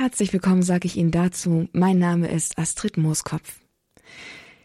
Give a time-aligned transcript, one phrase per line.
[0.00, 1.68] Herzlich willkommen sage ich Ihnen dazu.
[1.74, 3.60] Mein Name ist Astrid Mooskopf.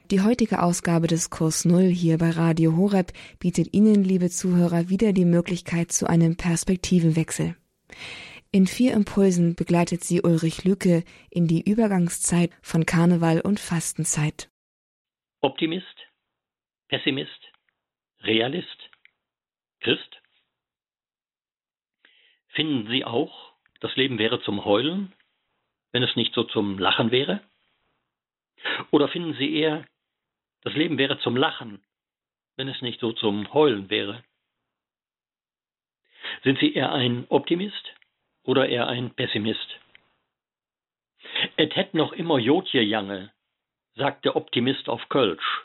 [0.10, 5.12] Die heutige Ausgabe des Kurs Null hier bei Radio Horeb bietet Ihnen, liebe Zuhörer, wieder
[5.12, 7.58] die Möglichkeit zu einem Perspektivenwechsel.
[8.54, 14.50] In vier Impulsen begleitet sie Ulrich Lücke in die Übergangszeit von Karneval und Fastenzeit.
[15.42, 15.98] Optimist,
[16.88, 17.52] Pessimist,
[18.22, 18.90] Realist,
[19.82, 20.22] Christ?
[22.54, 25.12] Finden Sie auch, das Leben wäre zum Heulen,
[25.96, 27.40] wenn es nicht so zum Lachen wäre?
[28.92, 29.86] Oder finden Sie eher,
[30.64, 31.82] das Leben wäre zum Lachen,
[32.58, 34.22] wenn es nicht so zum Heulen wäre?
[36.44, 37.96] Sind Sie eher ein Optimist
[38.44, 39.80] oder eher ein Pessimist?
[41.56, 43.32] Et hätt noch immer Jotje Jange,
[43.94, 45.64] sagt der Optimist auf Kölsch.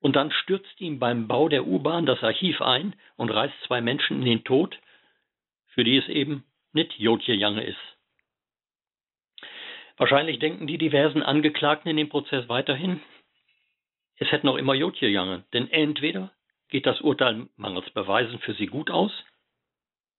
[0.00, 4.22] Und dann stürzt ihm beim Bau der U-Bahn das Archiv ein und reißt zwei Menschen
[4.22, 4.76] in den Tod,
[5.68, 6.42] für die es eben
[6.72, 7.99] nicht Jotje Jange ist.
[10.00, 13.02] Wahrscheinlich denken die diversen Angeklagten in dem Prozess weiterhin,
[14.16, 16.32] es hätte noch immer Jotje Jange, denn entweder
[16.70, 19.12] geht das Urteil mangels Beweisen für sie gut aus,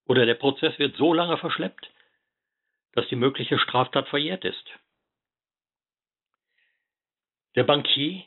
[0.06, 1.90] oder der Prozess wird so lange verschleppt,
[2.94, 4.70] dass die mögliche Straftat verjährt ist.
[7.56, 8.26] Der Bankier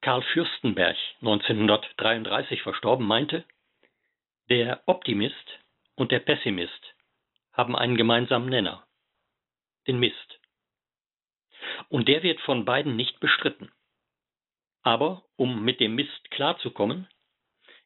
[0.00, 3.44] Karl Fürstenberg, 1933 verstorben, meinte,
[4.50, 5.60] der Optimist
[5.94, 6.96] und der Pessimist
[7.52, 8.84] haben einen gemeinsamen Nenner,
[9.86, 10.37] den Mist.
[11.88, 13.70] Und der wird von beiden nicht bestritten.
[14.82, 17.08] Aber um mit dem Mist klarzukommen,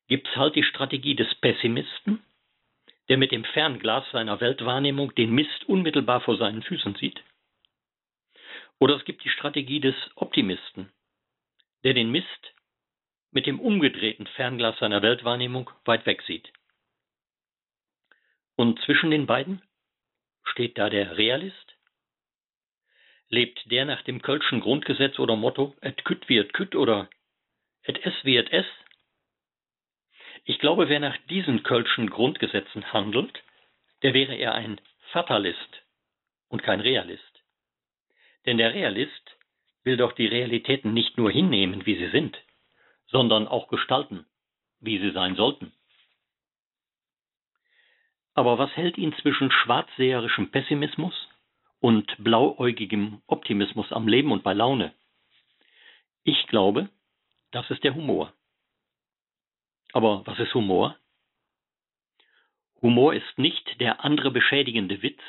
[0.08, 2.22] gibt's halt die Strategie des Pessimisten,
[3.08, 7.22] der mit dem Fernglas seiner Weltwahrnehmung den Mist unmittelbar vor seinen Füßen sieht.
[8.78, 10.92] Oder es gibt die Strategie des Optimisten,
[11.84, 12.54] der den Mist
[13.30, 16.52] mit dem umgedrehten Fernglas seiner Weltwahrnehmung weit weg sieht.
[18.56, 19.62] Und zwischen den beiden
[20.44, 21.71] steht da der Realist?
[23.32, 27.08] Lebt der nach dem Kölschen Grundgesetz oder Motto et kütt wird kütt oder
[27.82, 28.66] et es wird es?
[30.44, 33.42] Ich glaube, wer nach diesen Kölschen Grundgesetzen handelt,
[34.02, 34.78] der wäre eher ein
[35.12, 35.82] Fatalist
[36.48, 37.42] und kein Realist.
[38.44, 39.38] Denn der Realist
[39.82, 42.38] will doch die Realitäten nicht nur hinnehmen, wie sie sind,
[43.06, 44.26] sondern auch gestalten,
[44.78, 45.72] wie sie sein sollten.
[48.34, 51.14] Aber was hält ihn zwischen schwarzseherischem Pessimismus
[51.82, 54.94] und blauäugigem Optimismus am Leben und bei Laune?
[56.22, 56.88] Ich glaube,
[57.50, 58.32] das ist der Humor.
[59.92, 60.96] Aber was ist Humor?
[62.80, 65.20] Humor ist nicht der andere beschädigende Witz,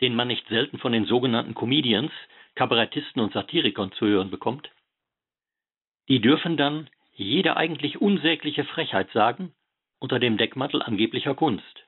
[0.00, 2.12] den man nicht selten von den sogenannten Comedians,
[2.54, 4.70] Kabarettisten und Satirikern zu hören bekommt.
[6.08, 9.54] Die dürfen dann jede eigentlich unsägliche Frechheit sagen
[9.98, 11.84] unter dem Deckmantel angeblicher Kunst.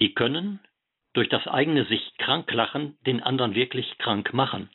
[0.00, 0.60] Die können
[1.18, 4.70] durch das eigene sich krank lachen den anderen wirklich krank machen,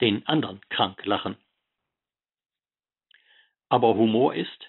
[0.00, 1.36] den anderen krank lachen.
[3.68, 4.68] Aber Humor ist,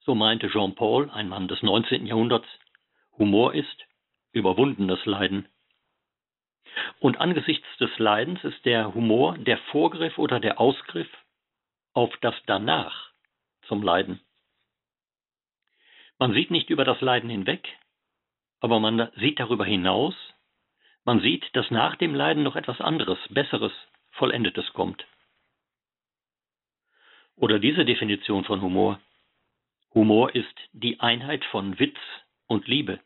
[0.00, 2.06] so meinte Jean Paul, ein Mann des 19.
[2.06, 2.48] Jahrhunderts,
[3.18, 3.86] Humor ist
[4.32, 5.46] überwundenes Leiden.
[6.98, 11.10] Und angesichts des Leidens ist der Humor der Vorgriff oder der Ausgriff
[11.92, 13.10] auf das Danach
[13.68, 14.18] zum Leiden.
[16.18, 17.68] Man sieht nicht über das Leiden hinweg,
[18.60, 20.14] aber man sieht darüber hinaus,
[21.04, 23.72] man sieht, dass nach dem Leiden noch etwas anderes, Besseres,
[24.12, 25.06] Vollendetes kommt.
[27.36, 29.00] Oder diese Definition von Humor.
[29.92, 31.98] Humor ist die Einheit von Witz
[32.46, 33.00] und Liebe.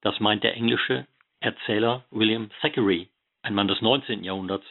[0.00, 1.06] Das meint der englische
[1.40, 3.08] Erzähler William Thackeray,
[3.42, 4.24] ein Mann des 19.
[4.24, 4.66] Jahrhunderts.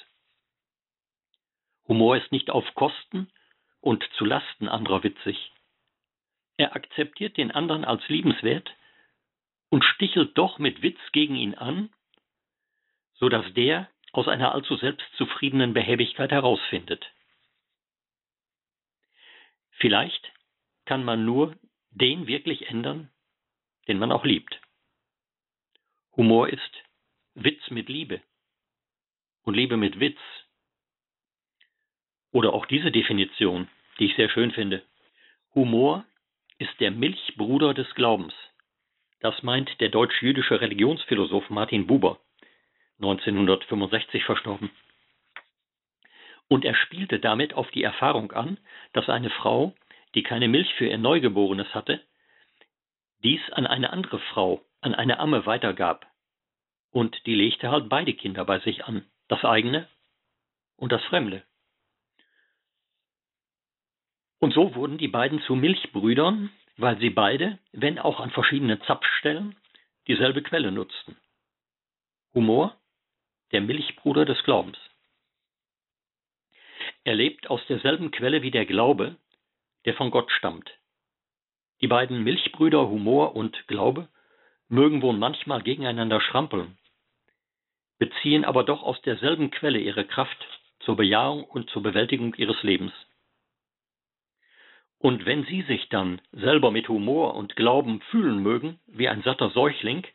[1.87, 3.31] Humor ist nicht auf Kosten
[3.81, 5.51] und zu Lasten anderer witzig.
[6.57, 8.75] Er akzeptiert den anderen als liebenswert
[9.69, 11.89] und stichelt doch mit Witz gegen ihn an,
[13.15, 17.05] so dass der aus einer allzu selbstzufriedenen Behäbigkeit herausfindet.
[19.71, 20.31] Vielleicht
[20.85, 21.55] kann man nur
[21.91, 23.09] den wirklich ändern,
[23.87, 24.59] den man auch liebt.
[26.15, 26.83] Humor ist
[27.33, 28.21] Witz mit Liebe
[29.43, 30.19] und Liebe mit Witz.
[32.31, 33.69] Oder auch diese Definition,
[33.99, 34.83] die ich sehr schön finde.
[35.53, 36.05] Humor
[36.57, 38.33] ist der Milchbruder des Glaubens.
[39.19, 42.19] Das meint der deutsch-jüdische Religionsphilosoph Martin Buber,
[42.97, 44.71] 1965 verstorben.
[46.47, 48.57] Und er spielte damit auf die Erfahrung an,
[48.93, 49.73] dass eine Frau,
[50.13, 52.01] die keine Milch für ihr Neugeborenes hatte,
[53.23, 56.05] dies an eine andere Frau, an eine Amme weitergab.
[56.91, 59.87] Und die legte halt beide Kinder bei sich an, das eigene
[60.77, 61.43] und das fremde.
[64.39, 69.55] Und so wurden die beiden zu Milchbrüdern, weil sie beide, wenn auch an verschiedenen Zapfstellen,
[70.07, 71.17] dieselbe Quelle nutzten.
[72.33, 72.75] Humor,
[73.55, 74.77] der Milchbruder des Glaubens.
[77.05, 79.15] Er lebt aus derselben Quelle wie der Glaube,
[79.85, 80.69] der von Gott stammt.
[81.79, 84.09] Die beiden Milchbrüder Humor und Glaube
[84.67, 86.77] mögen wohl manchmal gegeneinander schrampeln,
[87.97, 90.45] beziehen aber doch aus derselben Quelle ihre Kraft
[90.79, 92.91] zur Bejahung und zur Bewältigung ihres Lebens.
[94.99, 99.49] Und wenn Sie sich dann selber mit Humor und Glauben fühlen mögen, wie ein satter
[99.51, 100.05] Säugling,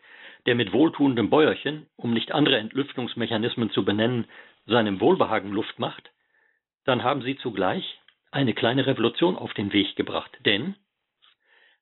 [0.46, 4.26] der mit wohltuendem Bäuerchen, um nicht andere Entlüftungsmechanismen zu benennen,
[4.66, 6.10] seinem Wohlbehagen Luft macht,
[6.84, 7.98] dann haben Sie zugleich
[8.30, 10.76] eine kleine Revolution auf den Weg gebracht, denn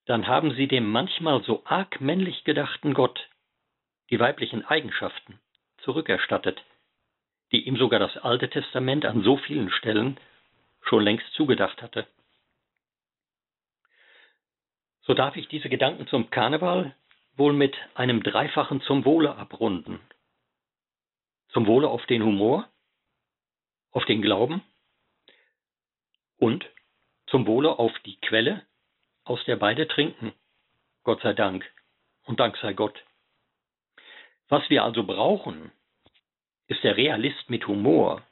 [0.07, 3.29] dann haben Sie dem manchmal so arg männlich gedachten Gott
[4.11, 5.39] die weiblichen Eigenschaften
[5.79, 6.63] zurückerstattet,
[7.53, 10.19] die ihm sogar das Alte Testament an so vielen Stellen
[10.83, 12.07] schon längst zugedacht hatte.
[15.03, 16.95] So darf ich diese Gedanken zum Karneval
[17.39, 20.01] wohl mit einem Dreifachen zum Wohle abrunden.
[21.51, 22.69] Zum Wohle auf den Humor,
[23.93, 24.63] auf den Glauben
[26.37, 26.69] und
[27.29, 28.67] zum Wohle auf die Quelle,
[29.25, 30.33] aus der beide trinken.
[31.05, 31.65] Gott sei Dank
[32.25, 33.03] und Dank sei Gott.
[34.49, 35.73] Was wir also brauchen,
[36.67, 38.23] ist der Realist mit Humor,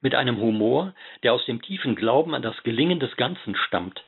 [0.00, 4.04] mit einem Humor, der aus dem tiefen Glauben an das Gelingen des Ganzen stammt.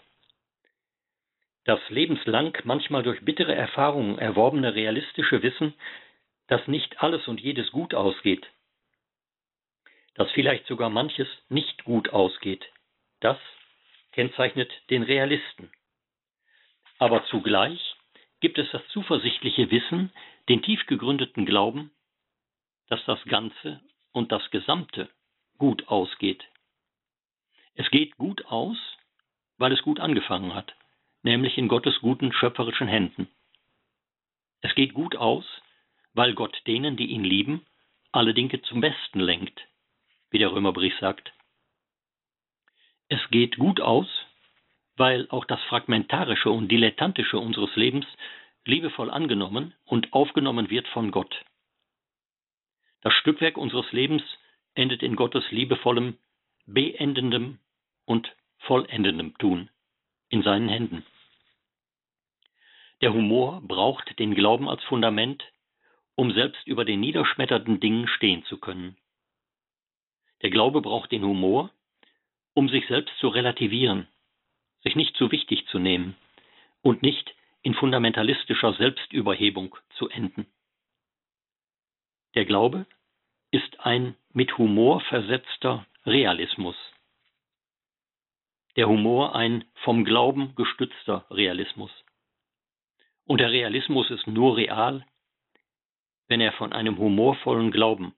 [1.64, 5.74] Das lebenslang manchmal durch bittere Erfahrungen erworbene realistische Wissen,
[6.46, 8.46] dass nicht alles und jedes gut ausgeht,
[10.14, 12.66] dass vielleicht sogar manches nicht gut ausgeht,
[13.20, 13.38] das
[14.12, 15.70] kennzeichnet den Realisten.
[16.98, 17.96] Aber zugleich
[18.40, 20.12] gibt es das zuversichtliche Wissen,
[20.48, 21.92] den tief gegründeten Glauben,
[22.88, 23.80] dass das Ganze
[24.12, 25.08] und das Gesamte
[25.58, 26.44] gut ausgeht.
[27.74, 28.76] Es geht gut aus,
[29.58, 30.74] weil es gut angefangen hat,
[31.22, 33.28] nämlich in Gottes guten schöpferischen Händen.
[34.60, 35.44] Es geht gut aus,
[36.12, 37.66] weil Gott denen, die ihn lieben,
[38.12, 39.60] alle Dinge zum Besten lenkt,
[40.30, 41.32] wie der Römerbrief sagt.
[43.08, 44.08] Es geht gut aus,
[44.96, 48.06] weil auch das Fragmentarische und Dilettantische unseres Lebens
[48.64, 51.44] liebevoll angenommen und aufgenommen wird von Gott.
[53.00, 54.22] Das Stückwerk unseres Lebens
[54.74, 56.18] endet in Gottes liebevollem,
[56.66, 57.58] beendendem
[58.04, 59.70] und vollendendem Tun
[60.30, 61.04] in seinen Händen.
[63.02, 65.44] Der Humor braucht den Glauben als Fundament,
[66.14, 68.96] um selbst über den niederschmetternden Dingen stehen zu können.
[70.42, 71.70] Der Glaube braucht den Humor,
[72.54, 74.06] um sich selbst zu relativieren,
[74.82, 76.16] sich nicht zu wichtig zu nehmen
[76.82, 80.46] und nicht in fundamentalistischer Selbstüberhebung zu enden.
[82.34, 82.86] Der Glaube
[83.50, 86.76] ist ein mit Humor versetzter Realismus.
[88.76, 91.90] Der Humor ein vom Glauben gestützter Realismus.
[93.26, 95.04] Und der Realismus ist nur real,
[96.28, 98.14] wenn er von einem humorvollen Glauben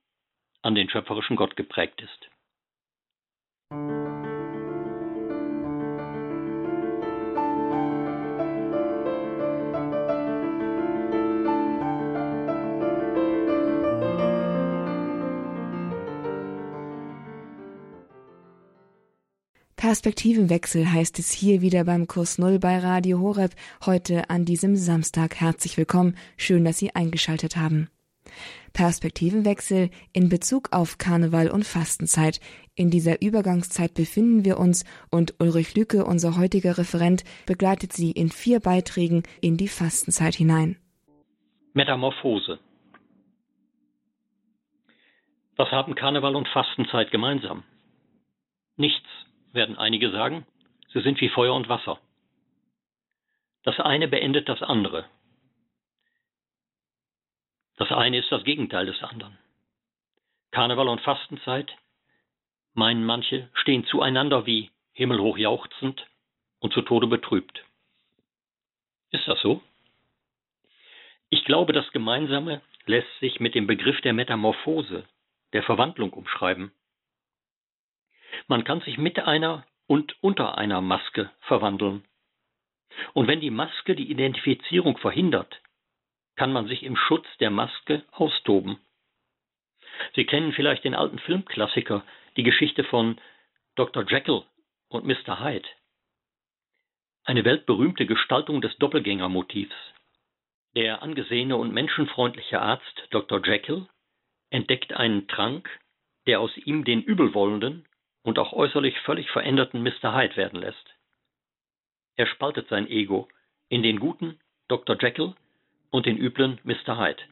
[0.63, 2.32] an den schöpferischen Gott geprägt ist.
[19.93, 23.51] Perspektivenwechsel heißt es hier wieder beim Kurs Null bei Radio Horeb
[23.85, 25.39] heute an diesem Samstag.
[25.39, 26.17] Herzlich willkommen.
[26.39, 27.91] Schön, dass Sie eingeschaltet haben.
[28.73, 32.41] Perspektivenwechsel in Bezug auf Karneval und Fastenzeit.
[32.75, 38.31] In dieser Übergangszeit befinden wir uns und Ulrich Lücke, unser heutiger Referent, begleitet Sie in
[38.31, 40.79] vier Beiträgen in die Fastenzeit hinein.
[41.75, 42.59] Metamorphose.
[45.57, 47.63] Was haben Karneval und Fastenzeit gemeinsam?
[48.79, 49.07] Nichts
[49.53, 50.47] werden einige sagen,
[50.93, 51.99] sie sind wie Feuer und Wasser.
[53.65, 55.05] Das eine beendet das andere.
[57.77, 59.39] Das eine ist das Gegenteil des anderen.
[60.51, 61.73] Karneval und Fastenzeit,
[62.75, 66.07] meinen manche, stehen zueinander wie himmelhoch jauchzend
[66.61, 67.65] und zu Tode betrübt.
[69.11, 69.63] Ist das so?
[71.31, 75.05] Ich glaube, das Gemeinsame lässt sich mit dem Begriff der Metamorphose,
[75.53, 76.73] der Verwandlung umschreiben.
[78.49, 82.05] Man kann sich mit einer und unter einer Maske verwandeln.
[83.15, 85.61] Und wenn die Maske die Identifizierung verhindert,
[86.37, 88.79] kann man sich im Schutz der Maske austoben.
[90.15, 92.05] Sie kennen vielleicht den alten Filmklassiker,
[92.37, 93.21] die Geschichte von
[93.75, 94.05] Dr.
[94.09, 94.43] Jekyll
[94.89, 95.41] und Mr.
[95.41, 95.69] Hyde.
[97.25, 99.75] Eine weltberühmte Gestaltung des Doppelgängermotivs.
[100.75, 103.45] Der angesehene und menschenfreundliche Arzt Dr.
[103.45, 103.87] Jekyll
[104.51, 105.69] entdeckt einen Trank,
[106.27, 107.87] der aus ihm den Übelwollenden
[108.23, 110.15] und auch äußerlich völlig veränderten Mr.
[110.15, 110.95] Hyde werden lässt.
[112.17, 113.29] Er spaltet sein Ego
[113.69, 114.39] in den guten
[114.69, 114.97] Dr.
[115.01, 115.35] Jekyll
[115.91, 116.99] und den üblen Mr.
[116.99, 117.23] Hyde.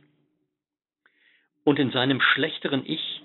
[1.65, 3.23] Und in seinem schlechteren Ich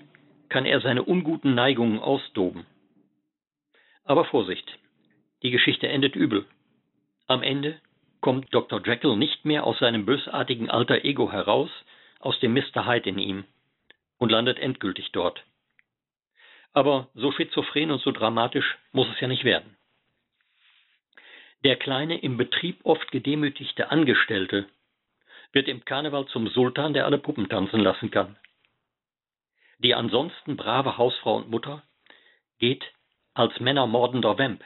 [0.48, 2.66] kann er seine unguten Neigungen ausdoben.
[4.04, 4.78] Aber Vorsicht,
[5.42, 6.46] die Geschichte endet übel.
[7.26, 7.80] Am Ende
[8.20, 8.80] kommt Dr.
[8.84, 11.70] Jekyll nicht mehr aus seinem bösartigen alter Ego heraus,
[12.20, 12.86] aus dem Mr.
[12.86, 13.44] Hyde in ihm,
[14.18, 15.44] und landet endgültig dort.
[16.76, 19.78] Aber so schizophren und so dramatisch muss es ja nicht werden.
[21.64, 24.68] Der kleine, im Betrieb oft gedemütigte Angestellte
[25.52, 28.36] wird im Karneval zum Sultan, der alle Puppen tanzen lassen kann.
[29.78, 31.82] Die ansonsten brave Hausfrau und Mutter
[32.58, 32.84] geht
[33.32, 34.62] als männermordender Vamp.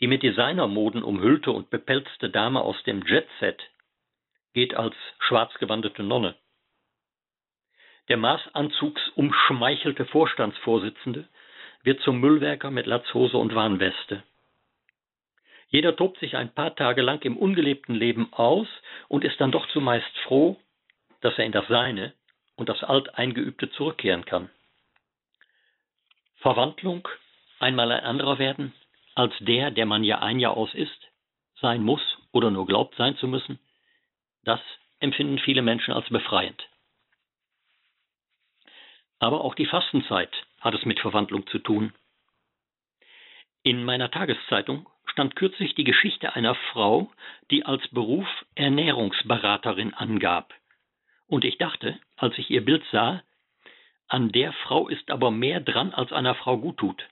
[0.00, 3.70] Die mit Designermoden umhüllte und bepelzte Dame aus dem Jetset
[4.52, 6.36] geht als schwarzgewandete Nonne.
[8.08, 11.26] Der maßanzugsumschmeichelte Vorstandsvorsitzende
[11.82, 14.22] wird zum Müllwerker mit Latzhose und Warnweste.
[15.68, 18.68] Jeder tobt sich ein paar Tage lang im ungelebten Leben aus
[19.08, 20.56] und ist dann doch zumeist froh,
[21.20, 22.12] dass er in das Seine
[22.56, 24.50] und das Alteingeübte zurückkehren kann.
[26.36, 27.08] Verwandlung,
[27.58, 28.74] einmal ein anderer werden,
[29.14, 31.10] als der, der man ja ein Jahr aus ist,
[31.60, 33.58] sein muss oder nur glaubt sein zu müssen,
[34.44, 34.60] das
[35.00, 36.62] empfinden viele Menschen als befreiend.
[39.24, 40.28] Aber auch die Fastenzeit
[40.60, 41.94] hat es mit Verwandlung zu tun.
[43.62, 47.10] In meiner Tageszeitung stand kürzlich die Geschichte einer Frau,
[47.50, 50.52] die als Beruf Ernährungsberaterin angab.
[51.26, 53.22] Und ich dachte, als ich ihr Bild sah,
[54.08, 57.08] an der Frau ist aber mehr dran, als einer Frau gut tut.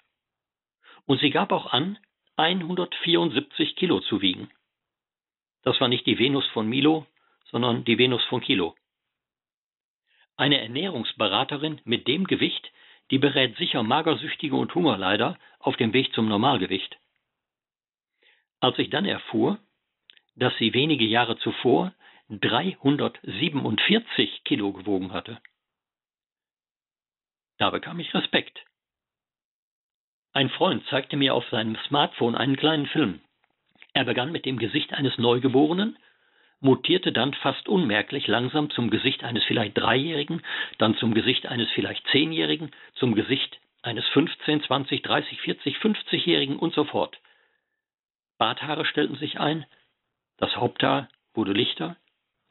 [1.06, 1.98] Und sie gab auch an,
[2.36, 4.50] 174 Kilo zu wiegen.
[5.62, 7.06] Das war nicht die Venus von Milo,
[7.50, 8.74] sondern die Venus von Kilo.
[10.36, 12.72] Eine Ernährungsberaterin mit dem Gewicht,
[13.10, 16.96] die berät sicher Magersüchtige und Hungerleider auf dem Weg zum Normalgewicht.
[18.60, 19.58] Als ich dann erfuhr,
[20.34, 21.92] dass sie wenige Jahre zuvor
[22.30, 25.40] 347 Kilo gewogen hatte,
[27.58, 28.64] da bekam ich Respekt.
[30.32, 33.20] Ein Freund zeigte mir auf seinem Smartphone einen kleinen Film.
[33.92, 35.98] Er begann mit dem Gesicht eines Neugeborenen,
[36.62, 40.42] mutierte dann fast unmerklich langsam zum Gesicht eines vielleicht Dreijährigen,
[40.78, 46.72] dann zum Gesicht eines vielleicht Zehnjährigen, zum Gesicht eines 15, 20, 30, 40, 50-Jährigen und
[46.72, 47.18] so fort.
[48.38, 49.66] Barthaare stellten sich ein,
[50.38, 51.96] das Haupthaar wurde lichter,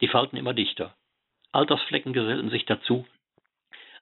[0.00, 0.94] die Falten immer dichter.
[1.52, 3.06] Altersflecken gesellten sich dazu,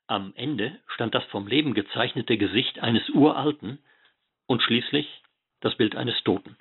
[0.06, 3.78] am Ende stand das vom Leben gezeichnete Gesicht eines Uralten
[4.46, 5.22] und schließlich
[5.60, 6.56] das Bild eines Toten.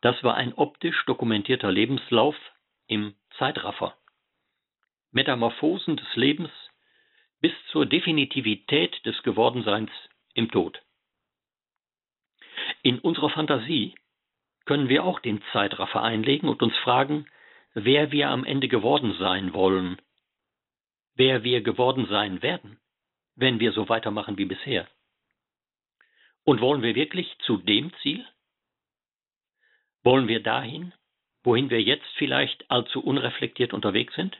[0.00, 2.36] Das war ein optisch dokumentierter Lebenslauf
[2.86, 3.96] im Zeitraffer.
[5.12, 6.50] Metamorphosen des Lebens
[7.40, 9.90] bis zur Definitivität des Gewordenseins
[10.34, 10.80] im Tod.
[12.82, 13.94] In unserer Fantasie
[14.64, 17.26] können wir auch den Zeitraffer einlegen und uns fragen,
[17.74, 20.00] wer wir am Ende geworden sein wollen
[21.20, 22.80] wer wir geworden sein werden,
[23.36, 24.88] wenn wir so weitermachen wie bisher.
[26.44, 28.26] Und wollen wir wirklich zu dem Ziel?
[30.02, 30.92] Wollen wir dahin,
[31.42, 34.36] wohin wir jetzt vielleicht allzu unreflektiert unterwegs sind?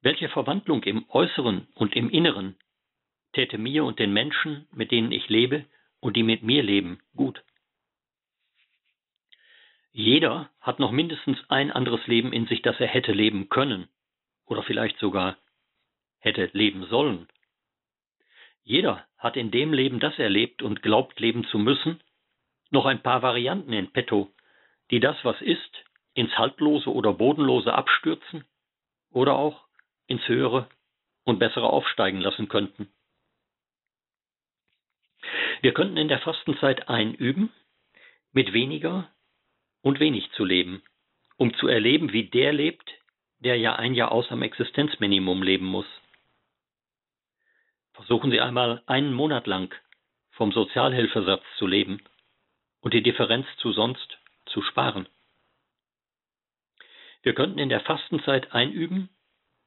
[0.00, 2.56] Welche Verwandlung im Äußeren und im Inneren
[3.32, 5.64] täte mir und den Menschen, mit denen ich lebe
[6.00, 7.42] und die mit mir leben, gut?
[9.92, 13.88] Jeder hat noch mindestens ein anderes Leben in sich, das er hätte leben können
[14.44, 15.38] oder vielleicht sogar
[16.18, 17.28] hätte leben sollen.
[18.64, 22.00] Jeder hat in dem Leben, das er lebt und glaubt leben zu müssen,
[22.70, 24.32] noch ein paar Varianten in petto,
[24.90, 28.44] die das, was ist, ins Haltlose oder Bodenlose abstürzen
[29.10, 29.64] oder auch
[30.06, 30.68] ins Höhere
[31.24, 32.88] und Bessere aufsteigen lassen könnten.
[35.62, 37.50] Wir könnten in der Fastenzeit einüben,
[38.32, 39.08] mit weniger
[39.80, 40.82] und wenig zu leben,
[41.36, 42.90] um zu erleben, wie der lebt,
[43.38, 45.86] der ja ein Jahr außer dem Existenzminimum leben muss.
[47.94, 49.74] Versuchen Sie einmal einen Monat lang
[50.32, 52.02] vom Sozialhilfesatz zu leben
[52.84, 55.08] und die Differenz zu sonst zu sparen.
[57.22, 59.08] Wir könnten in der Fastenzeit einüben,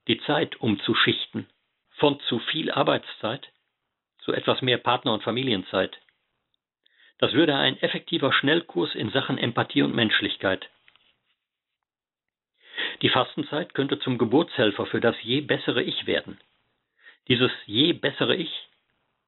[0.08, 1.50] die Zeit umzuschichten
[1.98, 3.50] von zu viel Arbeitszeit
[4.20, 5.98] zu etwas mehr Partner- und Familienzeit.
[7.18, 10.70] Das würde ein effektiver Schnellkurs in Sachen Empathie und Menschlichkeit
[13.02, 16.40] die Fastenzeit könnte zum Geburtshelfer für das je bessere Ich werden.
[17.28, 18.52] Dieses je bessere Ich,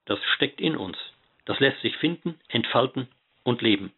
[0.06, 0.98] das steckt in uns.
[1.46, 3.08] Das lässt sich finden, entfalten
[3.50, 3.92] und leben.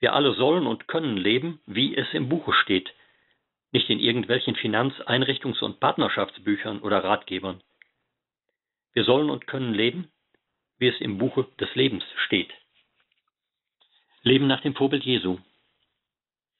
[0.00, 2.94] Wir alle sollen und können leben, wie es im Buche steht,
[3.72, 7.62] nicht in irgendwelchen Finanz-, Einrichtungs- und Partnerschaftsbüchern oder Ratgebern.
[8.94, 10.10] Wir sollen und können leben,
[10.78, 12.52] wie es im Buche des Lebens steht.
[14.22, 15.38] Leben nach dem Vorbild Jesu.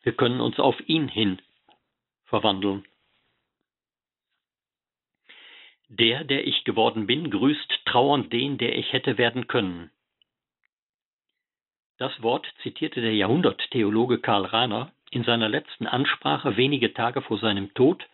[0.02, 1.40] Wir können uns auf ihn hin
[2.24, 2.84] verwandeln
[5.88, 9.90] Der, der ich geworden bin, grüßt trauernd den, der ich hätte werden können.
[11.98, 17.74] Das Wort zitierte der Jahrhunderttheologe Karl Rahner in seiner letzten Ansprache wenige Tage vor seinem
[17.74, 18.06] Tod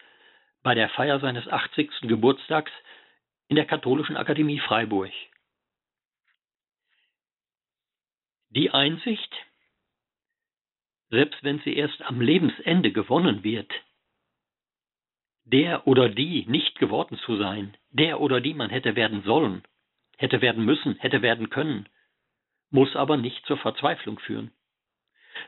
[0.62, 1.90] bei der Feier seines 80.
[2.02, 2.72] Geburtstags
[3.48, 5.12] in der Katholischen Akademie Freiburg.
[8.48, 9.34] Die Einsicht,
[11.10, 13.70] selbst wenn sie erst am Lebensende gewonnen wird,
[15.44, 19.62] der oder die nicht geworden zu sein, der oder die man hätte werden sollen,
[20.16, 21.86] hätte werden müssen, hätte werden können,
[22.70, 24.52] muss aber nicht zur Verzweiflung führen.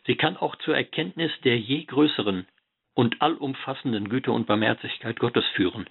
[0.07, 2.47] Sie kann auch zur Erkenntnis der je größeren
[2.95, 5.89] und allumfassenden Güte und Barmherzigkeit Gottes führen.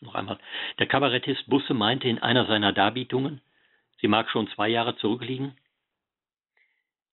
[0.00, 0.38] Noch einmal,
[0.78, 3.40] der Kabarettist Busse meinte in einer seiner Darbietungen,
[4.00, 5.56] sie mag schon zwei Jahre zurückliegen,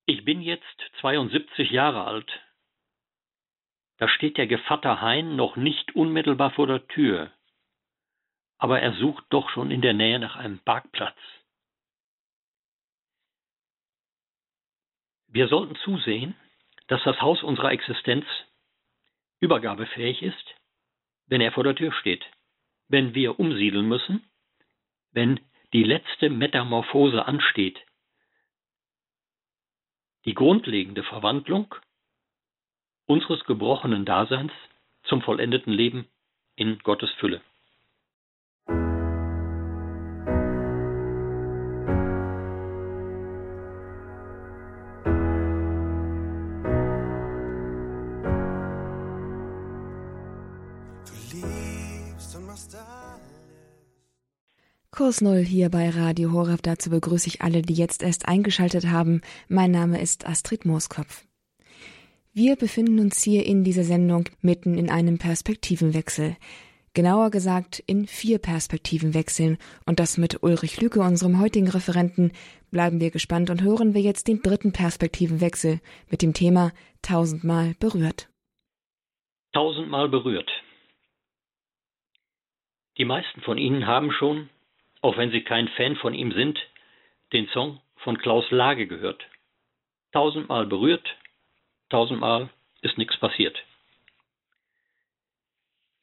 [0.06, 2.30] ich bin jetzt 72 Jahre alt
[3.98, 7.32] da steht der Gevatter Hein noch nicht unmittelbar vor der Tür,
[8.58, 11.18] aber er sucht doch schon in der Nähe nach einem Parkplatz.
[15.34, 16.36] Wir sollten zusehen,
[16.88, 18.24] dass das Haus unserer Existenz
[19.40, 20.56] übergabefähig ist,
[21.26, 22.24] wenn er vor der Tür steht,
[22.88, 24.24] wenn wir umsiedeln müssen,
[25.12, 25.40] wenn
[25.74, 27.84] die letzte Metamorphose ansteht.
[30.26, 31.74] Die grundlegende Verwandlung
[33.08, 34.52] unseres gebrochenen Daseins
[35.02, 36.08] zum vollendeten Leben
[36.56, 37.42] in Gottes Fülle.
[54.92, 56.62] Kurs Null hier bei Radio Horeb.
[56.62, 59.22] Dazu begrüße ich alle, die jetzt erst eingeschaltet haben.
[59.48, 61.26] Mein Name ist Astrid Mooskopf.
[62.32, 66.38] Wir befinden uns hier in dieser Sendung mitten in einem Perspektivenwechsel.
[66.94, 72.32] Genauer gesagt in vier Perspektivenwechseln und das mit Ulrich Lüke, unserem heutigen Referenten.
[72.70, 75.80] Bleiben wir gespannt und hören wir jetzt den dritten Perspektivenwechsel
[76.12, 78.30] mit dem Thema Tausendmal berührt.
[79.54, 80.50] Tausendmal berührt.
[82.98, 84.50] Die meisten von Ihnen haben schon,
[85.02, 86.60] auch wenn sie kein Fan von ihm sind,
[87.34, 89.28] den Song von Klaus Lage gehört.
[90.12, 91.18] Tausendmal berührt,
[91.90, 92.50] tausendmal
[92.82, 93.58] ist nichts passiert.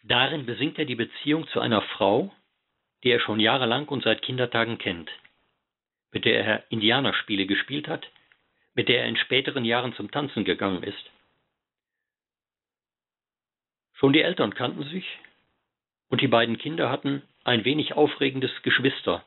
[0.03, 2.35] Darin besingt er die Beziehung zu einer Frau,
[3.05, 5.11] die er schon jahrelang und seit Kindertagen kennt,
[6.11, 8.07] mit der er Indianerspiele gespielt hat,
[8.75, 11.11] mit der er in späteren Jahren zum Tanzen gegangen ist.
[13.95, 15.07] Schon die Eltern kannten sich
[16.11, 19.25] und die beiden Kinder hatten ein wenig aufregendes Geschwister,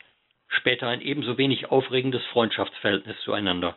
[0.48, 3.76] später ein ebenso wenig aufregendes Freundschaftsverhältnis zueinander.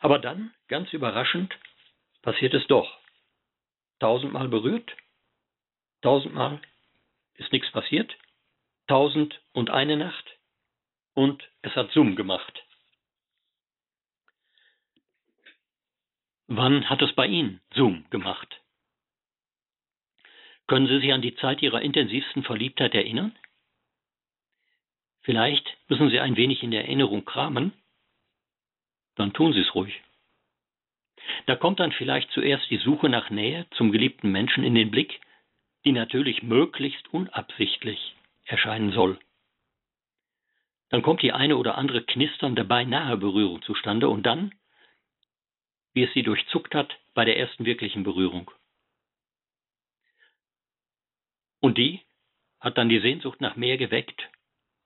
[0.00, 1.56] Aber dann, ganz überraschend,
[2.20, 2.98] passiert es doch.
[4.00, 4.94] Tausendmal berührt,
[6.02, 6.60] tausendmal
[7.36, 8.14] ist nichts passiert,
[8.88, 10.36] tausend und eine Nacht
[11.14, 12.64] und es hat Summ gemacht.
[16.46, 18.60] Wann hat es bei Ihnen Zoom gemacht?
[20.66, 23.36] Können Sie sich an die Zeit Ihrer intensivsten Verliebtheit erinnern?
[25.22, 27.72] Vielleicht müssen Sie ein wenig in der Erinnerung kramen
[29.16, 30.02] dann tun Sie es ruhig.
[31.46, 35.20] Da kommt dann vielleicht zuerst die Suche nach Nähe zum geliebten Menschen in den Blick,
[35.84, 39.18] die natürlich möglichst unabsichtlich erscheinen soll.
[40.90, 44.54] Dann kommt die eine oder andere knisternde beinahe Berührung zustande und dann,
[45.92, 48.50] wie es sie durchzuckt hat bei der ersten wirklichen Berührung.
[51.64, 52.02] Und die
[52.60, 54.28] hat dann die Sehnsucht nach mehr geweckt,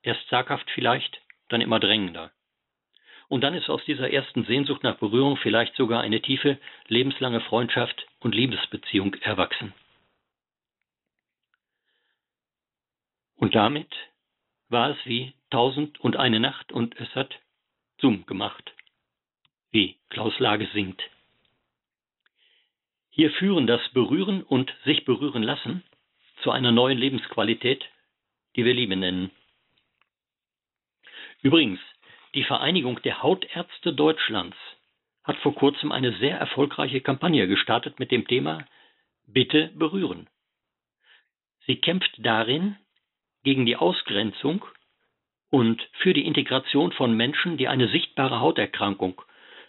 [0.02, 2.30] erst zaghaft vielleicht, dann immer drängender.
[3.26, 8.06] Und dann ist aus dieser ersten Sehnsucht nach Berührung vielleicht sogar eine tiefe, lebenslange Freundschaft
[8.20, 9.74] und Liebesbeziehung erwachsen.
[13.34, 13.92] Und damit
[14.68, 17.40] war es wie tausend und eine Nacht und es hat
[18.00, 18.72] Zoom gemacht,
[19.72, 21.02] wie Klaus Lage singt.
[23.10, 25.82] Hier führen das Berühren und sich berühren lassen
[26.42, 27.84] zu einer neuen Lebensqualität,
[28.56, 29.30] die wir Liebe nennen.
[31.42, 31.80] Übrigens,
[32.34, 34.56] die Vereinigung der Hautärzte Deutschlands
[35.24, 38.64] hat vor kurzem eine sehr erfolgreiche Kampagne gestartet mit dem Thema
[39.26, 40.28] Bitte berühren.
[41.66, 42.76] Sie kämpft darin
[43.44, 44.64] gegen die Ausgrenzung
[45.50, 49.20] und für die Integration von Menschen, die eine sichtbare Hauterkrankung,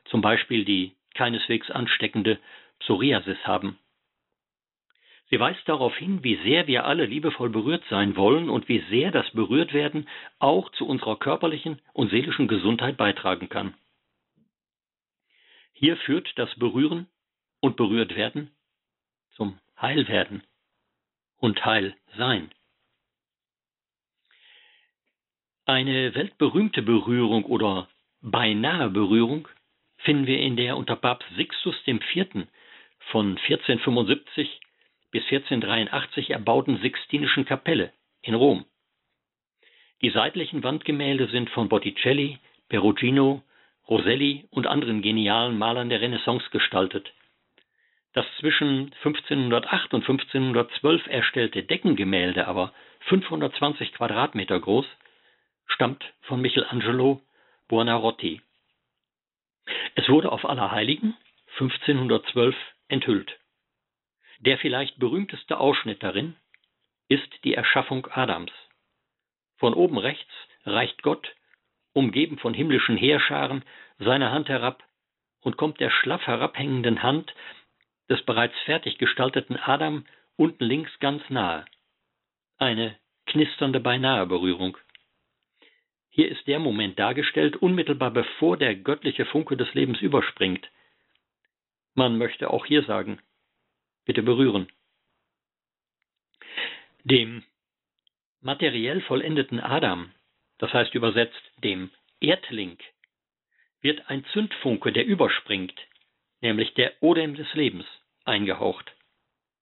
[0.05, 2.39] zum Beispiel die keineswegs ansteckende
[2.79, 3.77] Psoriasis haben.
[5.29, 9.11] Sie weist darauf hin, wie sehr wir alle liebevoll berührt sein wollen und wie sehr
[9.11, 10.07] das Berührtwerden
[10.39, 13.75] auch zu unserer körperlichen und seelischen Gesundheit beitragen kann.
[15.73, 17.07] Hier führt das Berühren
[17.59, 18.49] und Berührtwerden
[19.35, 20.43] zum Heilwerden
[21.37, 22.51] und Heil sein.
[25.65, 27.87] Eine weltberühmte Berührung oder
[28.21, 29.47] beinahe Berührung
[29.97, 32.47] finden wir in der unter Papst Sixtus IV.
[33.11, 34.59] von 1475
[35.11, 37.91] bis 1483 erbauten Sixtinischen Kapelle
[38.21, 38.65] in Rom.
[40.01, 43.43] Die seitlichen Wandgemälde sind von Botticelli, Perugino,
[43.87, 47.11] Rosselli und anderen genialen Malern der Renaissance gestaltet.
[48.13, 52.73] Das zwischen 1508 und 1512 erstellte Deckengemälde, aber
[53.07, 54.85] 520 Quadratmeter groß,
[55.67, 57.21] stammt von Michelangelo
[57.67, 58.41] Buonarroti.
[59.95, 61.15] Es wurde auf Allerheiligen
[61.59, 62.55] 1512
[62.87, 63.38] enthüllt.
[64.39, 66.35] Der vielleicht berühmteste Ausschnitt darin
[67.09, 68.51] ist die Erschaffung Adams.
[69.57, 70.31] Von oben rechts
[70.63, 71.35] reicht Gott,
[71.93, 73.63] umgeben von himmlischen Heerscharen,
[73.97, 74.83] seine Hand herab
[75.41, 77.33] und kommt der schlaff herabhängenden Hand
[78.09, 80.05] des bereits fertig gestalteten Adam
[80.37, 81.65] unten links ganz nahe.
[82.57, 84.77] Eine knisternde Beinahe-Berührung.
[86.09, 90.69] Hier ist der Moment dargestellt, unmittelbar bevor der göttliche Funke des Lebens überspringt.
[91.93, 93.19] Man möchte auch hier sagen,
[94.05, 94.67] bitte berühren.
[97.03, 97.43] Dem
[98.41, 100.11] materiell vollendeten Adam,
[100.57, 102.77] das heißt übersetzt dem Erdling,
[103.81, 105.79] wird ein Zündfunke, der überspringt,
[106.41, 107.85] nämlich der Odem des Lebens,
[108.25, 108.91] eingehaucht,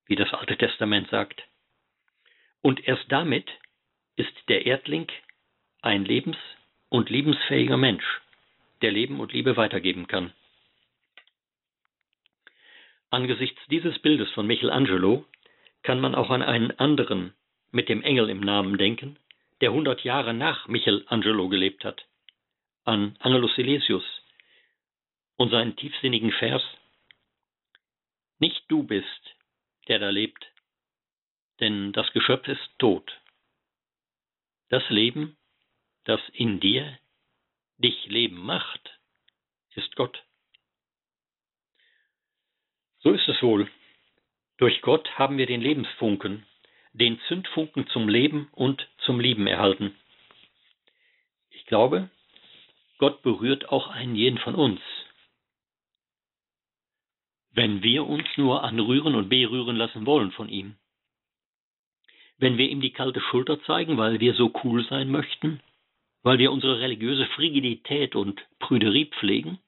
[0.06, 1.44] wie das Alte Testament sagt.
[2.62, 3.50] Und erst damit
[4.16, 5.08] ist der Erdling
[5.82, 6.38] ein lebens-
[6.90, 8.22] und liebensfähiger Mensch,
[8.82, 10.34] der Leben und Liebe weitergeben kann.
[13.10, 15.26] Angesichts dieses Bildes von Michelangelo
[15.84, 17.34] kann man auch an einen anderen
[17.72, 19.18] mit dem Engel im Namen denken,
[19.62, 22.06] der hundert Jahre nach Michelangelo gelebt hat,
[22.84, 24.04] an Angelus Silesius
[25.38, 26.64] und seinen tiefsinnigen Vers
[28.40, 29.36] Nicht du bist,
[29.88, 30.46] der da lebt,
[31.60, 33.20] denn das Geschöpf ist tot.
[34.70, 35.38] Das Leben,
[36.04, 37.00] das in dir
[37.78, 39.00] dich Leben macht,
[39.76, 40.27] ist Gott.
[43.00, 43.70] So ist es wohl.
[44.58, 46.46] Durch Gott haben wir den Lebensfunken,
[46.94, 49.96] den Zündfunken zum Leben und zum Lieben erhalten.
[51.52, 52.10] Ich glaube,
[52.98, 54.82] Gott berührt auch einen jeden von uns.
[57.52, 60.76] Wenn wir uns nur anrühren und berühren lassen wollen von ihm.
[62.40, 65.60] Wenn wir ihm die kalte Schulter zeigen, weil wir so cool sein möchten,
[66.24, 69.60] weil wir unsere religiöse Frigidität und Prüderie pflegen,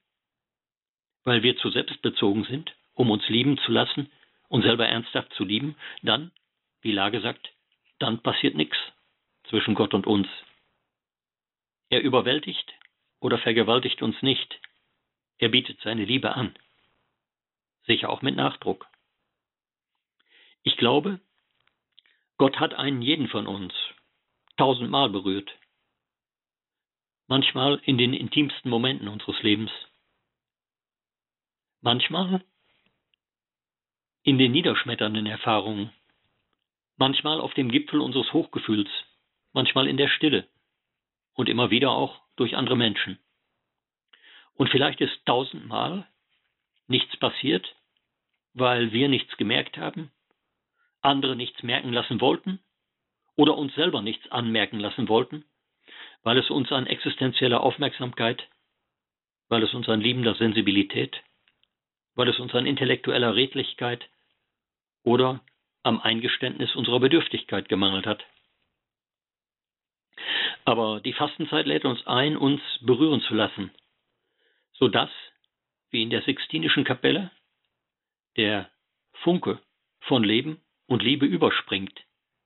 [1.24, 4.12] weil wir zu selbstbezogen sind, um uns lieben zu lassen
[4.48, 6.32] und selber ernsthaft zu lieben, dann,
[6.82, 7.50] wie Lage sagt,
[7.98, 8.76] dann passiert nichts
[9.48, 10.28] zwischen Gott und uns.
[11.88, 12.70] Er überwältigt
[13.18, 14.60] oder vergewaltigt uns nicht.
[15.38, 16.54] Er bietet seine Liebe an.
[17.86, 18.86] Sicher auch mit Nachdruck.
[20.62, 21.20] Ich glaube,
[22.36, 23.72] Gott hat einen jeden von uns
[24.58, 25.50] tausendmal berührt.
[27.28, 29.70] Manchmal in den intimsten Momenten unseres Lebens.
[31.80, 32.44] Manchmal
[34.22, 35.92] in den niederschmetternden Erfahrungen,
[36.96, 38.88] manchmal auf dem Gipfel unseres Hochgefühls,
[39.52, 40.46] manchmal in der Stille
[41.34, 43.18] und immer wieder auch durch andere Menschen.
[44.54, 46.06] Und vielleicht ist tausendmal
[46.86, 47.74] nichts passiert,
[48.52, 50.10] weil wir nichts gemerkt haben,
[51.00, 52.60] andere nichts merken lassen wollten
[53.36, 55.44] oder uns selber nichts anmerken lassen wollten,
[56.22, 58.46] weil es uns an existenzieller Aufmerksamkeit,
[59.48, 61.22] weil es uns an liebender Sensibilität,
[62.14, 64.08] weil es uns an intellektueller Redlichkeit
[65.02, 65.40] oder
[65.82, 68.24] am Eingeständnis unserer Bedürftigkeit gemangelt hat.
[70.64, 73.70] Aber die Fastenzeit lädt uns ein, uns berühren zu lassen,
[74.72, 75.10] sodass,
[75.90, 77.30] wie in der Sixtinischen Kapelle,
[78.36, 78.70] der
[79.22, 79.60] Funke
[80.00, 81.98] von Leben und Liebe überspringt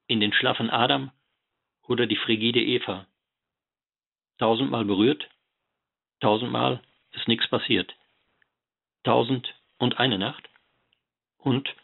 [0.06, 1.10] in den schlaffen Adam
[1.86, 3.06] oder die frigide Eva.
[4.38, 5.28] Tausendmal berührt,
[6.20, 7.94] tausendmal ist nichts passiert.
[9.04, 10.48] Tausend und eine Nacht
[11.38, 11.74] und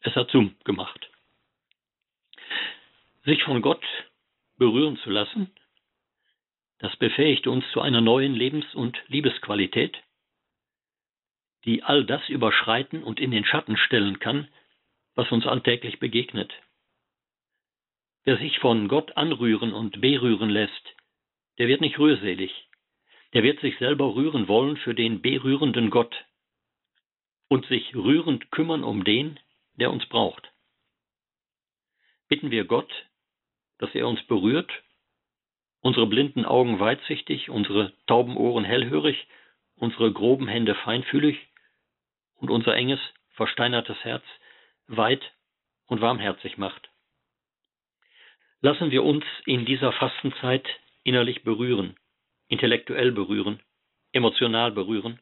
[0.00, 1.10] es hat Zoom gemacht.
[3.24, 3.84] Sich von Gott
[4.56, 5.50] berühren zu lassen,
[6.78, 9.98] das befähigt uns zu einer neuen Lebens- und Liebesqualität,
[11.64, 14.48] die all das überschreiten und in den Schatten stellen kann,
[15.14, 16.52] was uns alltäglich begegnet.
[18.24, 20.94] Wer sich von Gott anrühren und berühren lässt,
[21.58, 22.67] der wird nicht rührselig,
[23.34, 26.24] der wird sich selber rühren wollen für den berührenden Gott
[27.48, 29.38] und sich rührend kümmern um den,
[29.74, 30.50] der uns braucht.
[32.28, 32.90] Bitten wir Gott,
[33.78, 34.70] dass er uns berührt,
[35.80, 39.26] unsere blinden Augen weitsichtig, unsere tauben Ohren hellhörig,
[39.76, 41.38] unsere groben Hände feinfühlig
[42.34, 44.24] und unser enges, versteinertes Herz
[44.88, 45.22] weit
[45.86, 46.90] und warmherzig macht.
[48.60, 50.66] Lassen wir uns in dieser Fastenzeit
[51.04, 51.96] innerlich berühren,
[52.48, 53.60] intellektuell berühren,
[54.12, 55.20] emotional berühren,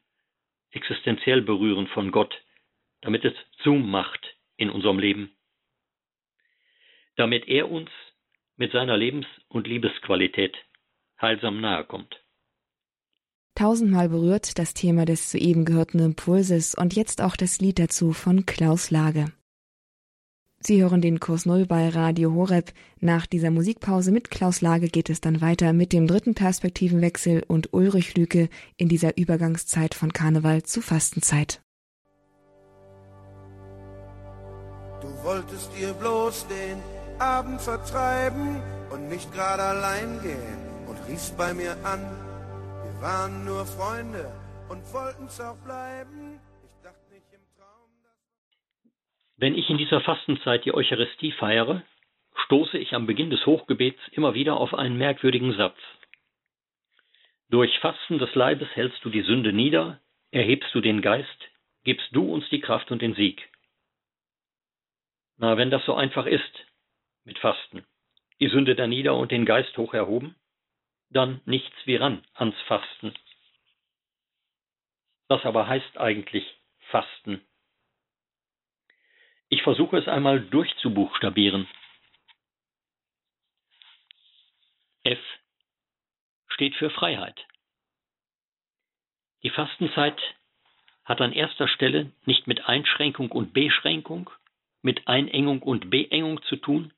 [0.71, 2.33] existenziell berühren von Gott,
[3.01, 5.31] damit es Zoom macht in unserem Leben,
[7.15, 7.89] damit er uns
[8.55, 10.57] mit seiner Lebens- und Liebesqualität
[11.21, 12.21] heilsam nahe kommt.
[13.55, 18.45] Tausendmal berührt das Thema des soeben gehörten Impulses und jetzt auch das Lied dazu von
[18.45, 19.33] Klaus Lage.
[20.67, 22.73] Sie hören den Kurs Null bei Radio Horeb.
[22.99, 27.71] Nach dieser Musikpause mit Klaus Lage geht es dann weiter mit dem dritten Perspektivenwechsel und
[27.71, 31.61] Ulrich Lüke in dieser Übergangszeit von Karneval zu Fastenzeit.
[34.99, 36.79] Du wolltest dir bloß den
[37.17, 42.01] Abend vertreiben und nicht gerade allein gehen und riefst bei mir an.
[42.83, 44.29] Wir waren nur Freunde
[44.67, 46.26] und wollten's auch bleiben.
[49.37, 51.83] Wenn ich in dieser Fastenzeit die Eucharistie feiere,
[52.45, 55.77] stoße ich am Beginn des Hochgebets immer wieder auf einen merkwürdigen Satz.
[57.49, 61.49] Durch Fasten des Leibes hältst du die Sünde nieder, erhebst du den Geist,
[61.83, 63.47] gibst du uns die Kraft und den Sieg.
[65.37, 66.65] Na, wenn das so einfach ist,
[67.23, 67.85] mit Fasten,
[68.39, 70.35] die Sünde da nieder und den Geist hoch erhoben,
[71.09, 73.13] dann nichts wie ran ans Fasten.
[75.27, 76.57] Was aber heißt eigentlich
[76.89, 77.46] Fasten?
[79.49, 81.67] Ich versuche es einmal durchzubuchstabieren.
[85.03, 85.19] F
[86.47, 87.45] steht für Freiheit.
[89.43, 90.19] Die Fastenzeit
[91.05, 94.29] hat an erster Stelle nicht mit Einschränkung und Beschränkung,
[94.81, 96.93] mit Einengung und Beengung zu tun,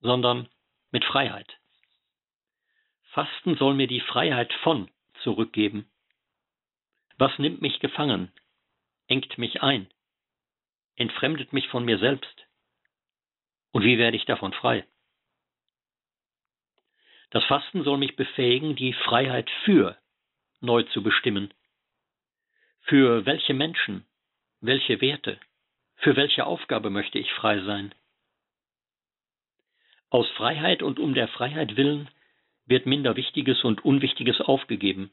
[0.00, 0.48] sondern
[0.92, 1.58] mit Freiheit.
[3.10, 4.88] Fasten soll mir die Freiheit von
[5.22, 5.90] zurückgeben.
[7.18, 8.32] Was nimmt mich gefangen,
[9.08, 9.88] engt mich ein,
[10.96, 12.46] entfremdet mich von mir selbst?
[13.72, 14.86] Und wie werde ich davon frei?
[17.30, 19.98] Das Fasten soll mich befähigen, die Freiheit für
[20.60, 21.52] neu zu bestimmen.
[22.82, 24.06] Für welche Menschen,
[24.60, 25.40] welche Werte,
[25.96, 27.94] für welche Aufgabe möchte ich frei sein?
[30.10, 32.08] Aus Freiheit und um der Freiheit willen
[32.66, 35.10] wird minder Wichtiges und Unwichtiges aufgegeben.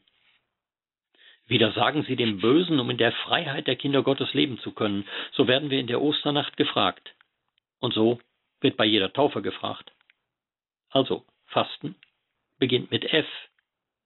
[1.52, 5.06] Widersagen Sie dem Bösen, um in der Freiheit der Kinder Gottes leben zu können.
[5.32, 7.14] So werden wir in der Osternacht gefragt.
[7.78, 8.20] Und so
[8.62, 9.92] wird bei jeder Taufe gefragt.
[10.88, 11.94] Also, Fasten
[12.58, 13.26] beginnt mit F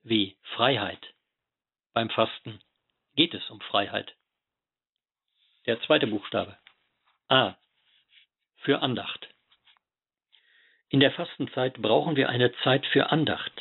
[0.02, 1.14] wie Freiheit.
[1.94, 2.58] Beim Fasten
[3.14, 4.16] geht es um Freiheit.
[5.66, 6.58] Der zweite Buchstabe.
[7.28, 7.54] A.
[8.56, 9.28] Für Andacht.
[10.88, 13.52] In der Fastenzeit brauchen wir eine Zeit für Andacht.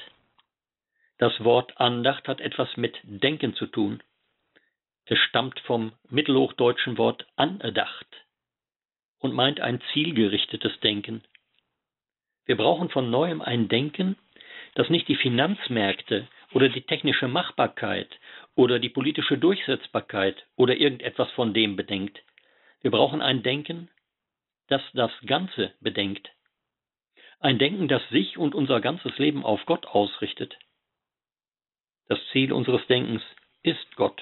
[1.18, 4.04] Das Wort Andacht hat etwas mit Denken zu tun.
[5.06, 8.08] Es stammt vom mittelhochdeutschen Wort Andacht
[9.20, 11.24] und meint ein zielgerichtetes Denken.
[12.46, 14.18] Wir brauchen von neuem ein Denken,
[14.74, 18.10] das nicht die Finanzmärkte oder die technische Machbarkeit
[18.56, 22.22] oder die politische Durchsetzbarkeit oder irgendetwas von dem bedenkt.
[22.82, 23.90] Wir brauchen ein Denken,
[24.68, 26.30] das das Ganze bedenkt.
[27.40, 30.58] Ein Denken, das sich und unser ganzes Leben auf Gott ausrichtet.
[32.08, 33.24] Das Ziel unseres Denkens
[33.64, 34.22] ist Gott.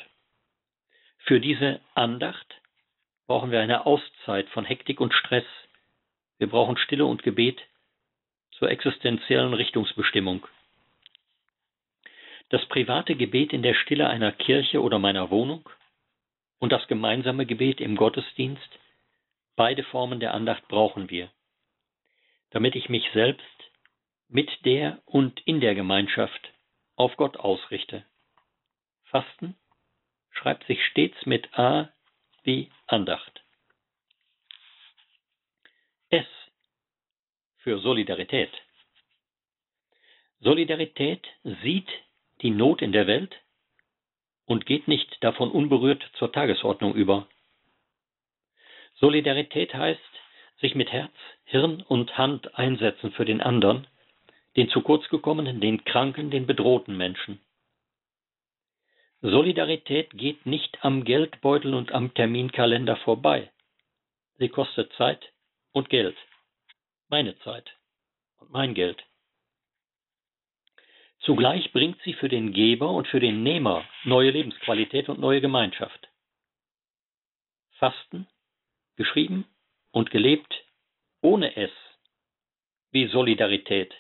[1.20, 2.62] Für diese Andacht
[3.28, 5.46] brauchen wir eine Auszeit von Hektik und Stress.
[6.38, 7.62] Wir brauchen Stille und Gebet
[8.52, 10.46] zur existenziellen Richtungsbestimmung.
[12.50, 15.68] Das private Gebet in der Stille einer Kirche oder meiner Wohnung
[16.60, 18.80] und das gemeinsame Gebet im Gottesdienst,
[19.56, 21.30] beide Formen der Andacht brauchen wir
[22.54, 23.44] damit ich mich selbst
[24.30, 26.53] mit der und in der Gemeinschaft
[26.96, 28.06] auf Gott ausrichte.
[29.06, 29.56] Fasten
[30.32, 31.92] schreibt sich stets mit A
[32.44, 33.44] wie Andacht.
[36.10, 36.28] S
[37.58, 38.52] für Solidarität.
[40.40, 41.26] Solidarität
[41.64, 41.90] sieht
[42.42, 43.36] die Not in der Welt
[44.46, 47.28] und geht nicht davon unberührt zur Tagesordnung über.
[48.96, 50.02] Solidarität heißt,
[50.60, 51.14] sich mit Herz,
[51.46, 53.88] Hirn und Hand einsetzen für den anderen,
[54.56, 57.40] den zu kurz gekommenen, den kranken, den bedrohten Menschen.
[59.22, 63.52] Solidarität geht nicht am Geldbeutel und am Terminkalender vorbei.
[64.38, 65.32] Sie kostet Zeit
[65.72, 66.18] und Geld.
[67.08, 67.72] Meine Zeit
[68.38, 69.04] und mein Geld.
[71.20, 76.10] Zugleich bringt sie für den Geber und für den Nehmer neue Lebensqualität und neue Gemeinschaft.
[77.78, 78.28] Fasten,
[78.98, 79.46] geschrieben
[79.92, 80.54] und gelebt
[81.22, 81.72] ohne es,
[82.92, 83.94] wie Solidarität,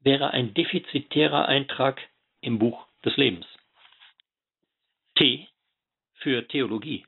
[0.00, 2.00] wäre ein defizitärer Eintrag
[2.40, 3.46] im Buch des Lebens.
[5.14, 5.48] T
[6.14, 7.06] für Theologie.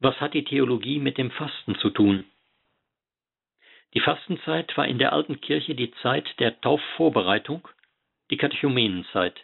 [0.00, 2.24] Was hat die Theologie mit dem Fasten zu tun?
[3.94, 7.68] Die Fastenzeit war in der alten Kirche die Zeit der Taufvorbereitung,
[8.30, 9.40] die Katechumenenzeit,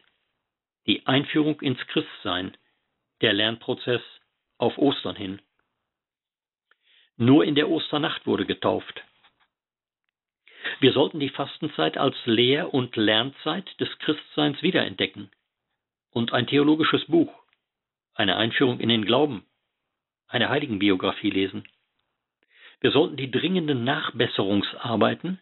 [0.87, 2.57] die Einführung ins Christsein,
[3.20, 4.03] der Lernprozess
[4.59, 5.40] auf Ostern hin.
[7.16, 9.03] Nur in der Osternacht wurde getauft.
[10.81, 15.31] Wir sollten die Fastenzeit als Lehr- und Lernzeit des Christseins wiederentdecken
[16.11, 17.33] und ein theologisches Buch,
[18.14, 19.44] eine Einführung in den Glauben,
[20.29, 21.64] eine Heiligenbiografie lesen.
[22.81, 25.40] Wir sollten die dringenden Nachbesserungsarbeiten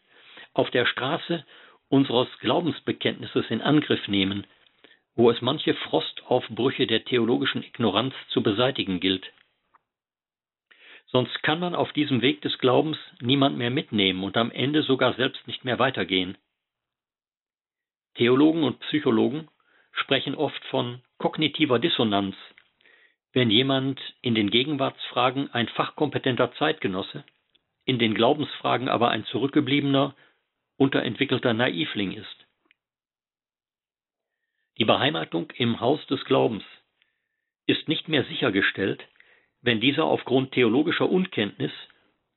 [0.55, 1.45] auf der Straße
[1.89, 4.47] unseres Glaubensbekenntnisses in Angriff nehmen,
[5.15, 9.31] wo es manche Frostaufbrüche der theologischen Ignoranz zu beseitigen gilt.
[11.11, 15.15] Sonst kann man auf diesem Weg des Glaubens niemand mehr mitnehmen und am Ende sogar
[15.15, 16.37] selbst nicht mehr weitergehen.
[18.15, 19.49] Theologen und Psychologen
[19.93, 22.37] sprechen oft von kognitiver Dissonanz,
[23.33, 27.25] wenn jemand in den Gegenwartsfragen ein fachkompetenter Zeitgenosse,
[27.85, 30.15] in den Glaubensfragen aber ein zurückgebliebener,
[30.77, 32.47] unterentwickelter Naivling ist.
[34.79, 36.65] Die Beheimatung im Haus des Glaubens
[37.67, 39.07] ist nicht mehr sichergestellt,
[39.63, 41.73] wenn dieser aufgrund theologischer Unkenntnis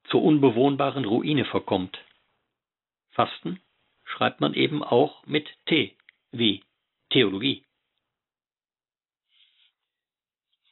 [0.05, 1.97] zur unbewohnbaren Ruine verkommt.
[3.11, 3.61] Fasten
[4.03, 5.95] schreibt man eben auch mit T
[6.31, 6.63] wie
[7.09, 7.63] Theologie.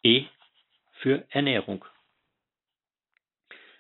[0.03, 0.25] E
[1.01, 1.85] für Ernährung.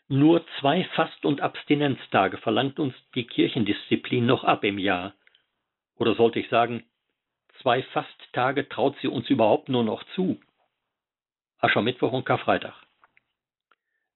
[0.07, 5.13] Nur zwei Fast- und Abstinenztage verlangt uns die Kirchendisziplin noch ab im Jahr.
[5.97, 6.83] Oder sollte ich sagen,
[7.61, 10.39] zwei Fasttage traut sie uns überhaupt nur noch zu.
[11.59, 12.73] Aschermittwoch und Karfreitag.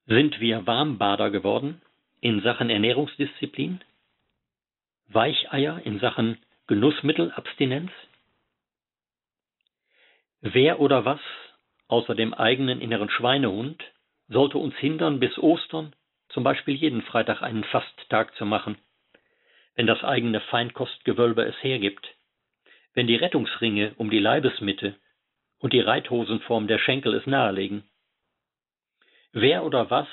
[0.06, 1.82] Sind wir Warmbader geworden
[2.22, 3.84] in Sachen Ernährungsdisziplin?
[5.08, 7.92] Weicheier in Sachen Genussmittelabstinenz?
[10.40, 11.20] Wer oder was
[11.88, 13.84] außer dem eigenen inneren Schweinehund
[14.30, 15.94] sollte uns hindern, bis Ostern
[16.30, 18.78] zum Beispiel jeden Freitag einen Fasttag zu machen,
[19.76, 22.08] wenn das eigene Feinkostgewölbe es hergibt,
[22.94, 24.96] wenn die Rettungsringe um die Leibesmitte
[25.64, 27.86] und die Reithosenform der Schenkel es nahelegen.
[29.32, 30.10] Wer oder was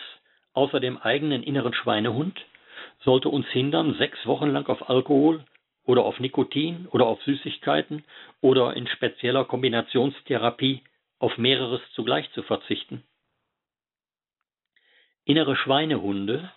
[0.52, 2.40] außer dem eigenen inneren Schweinehund
[3.00, 5.44] sollte uns hindern, sechs Wochen lang auf Alkohol
[5.84, 8.04] oder auf Nikotin oder auf Süßigkeiten
[8.40, 10.84] oder in spezieller Kombinationstherapie
[11.18, 13.02] auf mehreres zugleich zu verzichten?
[15.24, 16.52] Innere Schweinehunde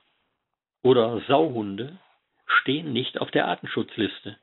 [0.83, 1.97] oder Sauhunde
[2.45, 4.37] stehen nicht auf der Artenschutzliste,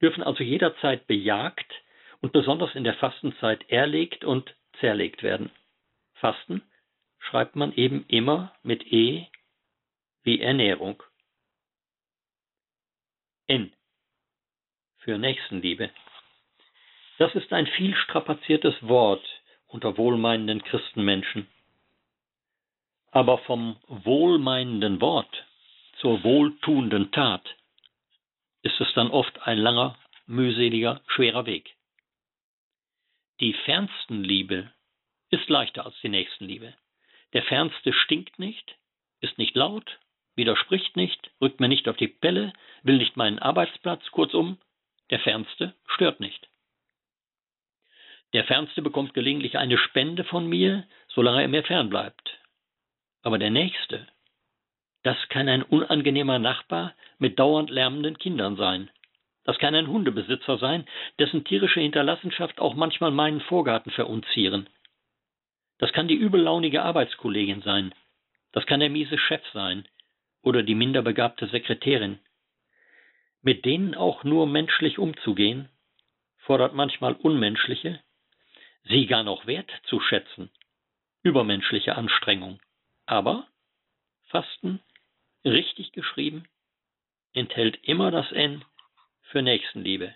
[0.00, 1.70] dürfen also jederzeit bejagt
[2.20, 5.50] und besonders in der Fastenzeit erlegt und zerlegt werden.
[6.14, 6.62] Fasten
[7.18, 9.26] schreibt man eben immer mit E
[10.22, 11.02] wie Ernährung.
[13.46, 13.72] N
[14.98, 15.90] für Nächstenliebe.
[17.18, 19.24] Das ist ein viel strapaziertes Wort
[19.66, 21.48] unter wohlmeinenden Christenmenschen.
[23.10, 25.46] Aber vom wohlmeinenden Wort
[26.00, 27.56] zur wohltuenden Tat
[28.62, 31.74] ist es dann oft ein langer, mühseliger, schwerer Weg.
[33.40, 34.72] Die Fernstenliebe
[35.30, 36.74] ist leichter als die Nächstenliebe.
[37.34, 38.76] Der Fernste stinkt nicht,
[39.20, 40.00] ist nicht laut,
[40.34, 44.58] widerspricht nicht, rückt mir nicht auf die Pelle, will nicht meinen Arbeitsplatz, kurzum,
[45.10, 46.48] der Fernste stört nicht.
[48.32, 52.40] Der Fernste bekommt gelegentlich eine Spende von mir, solange er mir fern bleibt.
[53.22, 54.06] Aber der Nächste,
[55.02, 58.90] das kann ein unangenehmer Nachbar mit dauernd lärmenden Kindern sein.
[59.48, 60.84] Das kann ein Hundebesitzer sein,
[61.18, 64.68] dessen tierische Hinterlassenschaft auch manchmal meinen Vorgarten verunzieren.
[65.78, 67.94] Das kann die übellaunige Arbeitskollegin sein.
[68.52, 69.88] Das kann der miese Chef sein
[70.42, 72.18] oder die minderbegabte Sekretärin.
[73.40, 75.70] Mit denen auch nur menschlich umzugehen,
[76.36, 78.00] fordert manchmal unmenschliche,
[78.84, 80.50] sie gar noch wert zu schätzen,
[81.22, 82.60] übermenschliche Anstrengung.
[83.06, 83.46] Aber
[84.26, 84.80] Fasten,
[85.42, 86.44] richtig geschrieben,
[87.32, 88.62] enthält immer das N
[89.30, 90.14] für Nächstenliebe.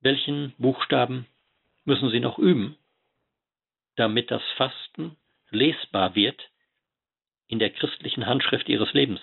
[0.00, 1.26] Welchen Buchstaben
[1.84, 2.76] müssen Sie noch üben,
[3.96, 5.16] damit das Fasten
[5.50, 6.40] lesbar wird
[7.46, 9.20] in der christlichen Handschrift Ihres Lebens?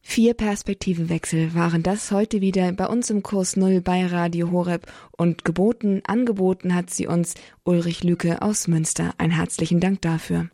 [0.00, 5.44] Vier Perspektivenwechsel waren das heute wieder bei uns im Kurs Null bei Radio Horeb und
[5.44, 7.34] geboten, angeboten hat sie uns
[7.64, 9.12] Ulrich Lücke aus Münster.
[9.18, 10.48] Ein herzlichen Dank dafür.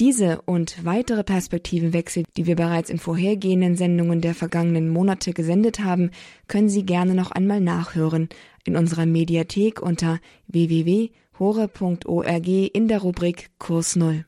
[0.00, 6.12] Diese und weitere Perspektivenwechsel, die wir bereits in vorhergehenden Sendungen der vergangenen Monate gesendet haben,
[6.46, 8.28] können Sie gerne noch einmal nachhören
[8.64, 14.24] in unserer Mediathek unter www.hore.org in der Rubrik Kurs Null.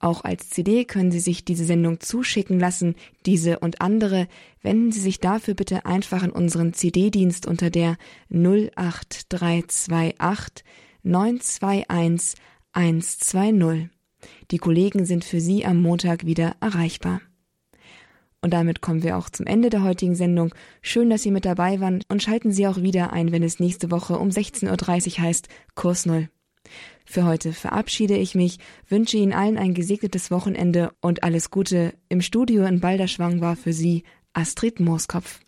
[0.00, 2.94] Auch als CD können Sie sich diese Sendung zuschicken lassen,
[3.24, 4.28] diese und andere.
[4.60, 7.96] Wenden Sie sich dafür bitte einfach an unseren CD-Dienst unter der
[8.30, 10.62] 08328
[11.02, 12.38] 921
[12.72, 13.97] 120.
[14.50, 17.20] Die Kollegen sind für Sie am Montag wieder erreichbar.
[18.40, 20.54] Und damit kommen wir auch zum Ende der heutigen Sendung.
[20.80, 23.90] Schön, dass Sie mit dabei waren und schalten Sie auch wieder ein, wenn es nächste
[23.90, 26.28] Woche um 16.30 Uhr heißt Kurs Null.
[27.04, 31.94] Für heute verabschiede ich mich, wünsche Ihnen allen ein gesegnetes Wochenende und alles Gute.
[32.08, 34.04] Im Studio in Balderschwang war für Sie
[34.34, 35.40] Astrid Mooskopf.